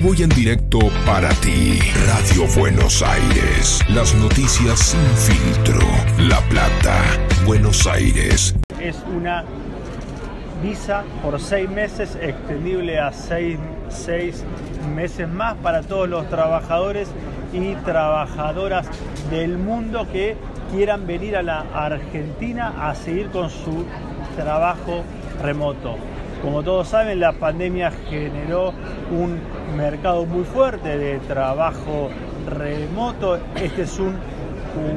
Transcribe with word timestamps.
vivo 0.00 0.14
y 0.14 0.22
en 0.24 0.28
directo 0.28 0.78
para 1.06 1.30
ti. 1.40 1.78
Radio 2.06 2.46
Buenos 2.58 3.02
Aires. 3.02 3.80
Las 3.88 4.14
noticias 4.14 4.78
sin 4.78 5.00
filtro. 5.16 5.80
La 6.18 6.38
Plata, 6.50 7.02
Buenos 7.46 7.86
Aires. 7.86 8.54
Es 8.78 8.96
una 9.14 9.44
visa 10.62 11.02
por 11.22 11.40
seis 11.40 11.70
meses, 11.70 12.14
extendible 12.20 12.98
a 12.98 13.10
seis, 13.10 13.58
seis 13.88 14.44
meses 14.94 15.28
más 15.28 15.54
para 15.62 15.82
todos 15.82 16.08
los 16.10 16.28
trabajadores 16.28 17.08
y 17.54 17.74
trabajadoras 17.76 18.86
del 19.30 19.56
mundo 19.56 20.06
que 20.12 20.36
quieran 20.72 21.06
venir 21.06 21.36
a 21.36 21.42
la 21.42 21.60
Argentina 21.72 22.90
a 22.90 22.94
seguir 22.94 23.30
con 23.30 23.48
su 23.48 23.86
trabajo 24.36 25.04
remoto. 25.42 25.96
Como 26.46 26.62
todos 26.62 26.86
saben, 26.86 27.18
la 27.18 27.32
pandemia 27.32 27.90
generó 28.08 28.72
un 29.10 29.40
mercado 29.76 30.24
muy 30.26 30.44
fuerte 30.44 30.96
de 30.96 31.18
trabajo 31.18 32.08
remoto. 32.48 33.40
Este 33.56 33.82
es 33.82 33.98
un 33.98 34.14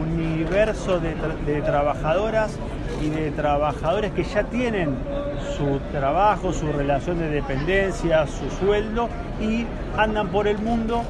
universo 0.05 0.99
de, 0.99 1.61
trabajadoras 1.63 2.55
y 3.03 3.09
de 3.09 3.31
trabajadores 3.31 4.11
que 4.11 4.25
ya 4.25 4.43
tienen 4.43 4.95
su 5.57 5.79
trabajo, 5.91 6.53
su 6.53 6.71
relación 6.71 7.17
de 7.17 7.29
dependencia, 7.29 8.27
su 8.27 8.47
sueldo 8.63 9.09
y 9.41 9.65
andan 9.97 10.27
por 10.27 10.47
el 10.47 10.59
mundo 10.59 11.01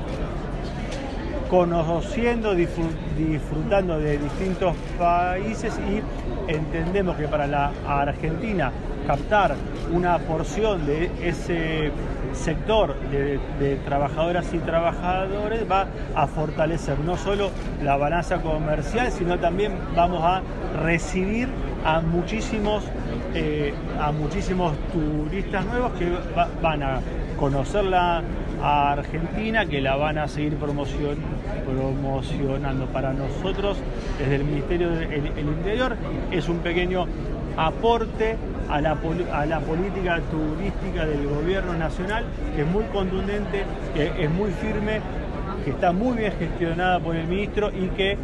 conociendo, 1.49 2.53
disfrutando 2.53 3.99
de 3.99 4.17
distintos 4.17 4.75
países 4.97 5.73
y 5.89 6.01
entendemos 6.51 7.17
que 7.17 7.27
para 7.27 7.47
la 7.47 7.71
Argentina 7.87 8.71
captar 9.07 9.55
una 9.91 10.19
porción 10.19 10.85
de 10.85 11.09
ese 11.23 11.91
sector 12.33 12.95
de, 13.09 13.75
trabajadoras 13.85 14.53
y 14.53 14.59
trabajadores 14.59 15.69
va 15.69 15.87
a 16.13 16.27
fortalecer 16.27 16.99
no 16.99 17.17
solo 17.17 17.49
la 17.83 17.97
balanza 17.97 18.41
comercial, 18.41 19.11
sino 19.11 19.39
también 19.39 19.73
vamos 19.95 20.21
a 20.23 20.43
recibir 20.83 21.49
a 21.83 22.01
muchísimos, 22.01 22.83
eh, 23.33 23.73
a 23.99 24.11
muchísimos 24.11 24.73
turistas 24.93 25.65
nuevos 25.65 25.93
que 25.93 26.11
van 26.61 26.83
a 26.83 26.99
conocer 27.39 27.85
la 27.85 28.21
Argentina, 28.61 29.65
que 29.65 29.81
la 29.81 29.95
van 29.95 30.17
a 30.17 30.27
seguir 30.27 30.55
promocionando 30.55 32.85
para 32.87 33.13
nosotros 33.13 33.77
desde 34.17 34.35
el 34.35 34.43
Ministerio 34.43 34.89
del 34.89 35.37
Interior. 35.37 35.95
Es 36.31 36.49
un 36.49 36.59
pequeño 36.59 37.05
aporte 37.57 38.37
a 38.69 38.81
la, 38.81 38.97
a 39.33 39.45
la 39.45 39.59
política 39.59 40.19
turística 40.31 41.05
del 41.05 41.27
gobierno 41.27 41.73
nacional, 41.73 42.25
que 42.55 42.61
es 42.61 42.67
muy 42.67 42.83
contundente, 42.85 43.63
que 43.93 44.23
es 44.23 44.29
muy 44.29 44.51
firme, 44.51 45.01
que 45.63 45.71
está 45.71 45.91
muy 45.91 46.17
bien 46.17 46.33
gestionada 46.37 46.99
por 46.99 47.15
el 47.15 47.27
ministro 47.27 47.69
y 47.69 47.87
que 47.89 48.17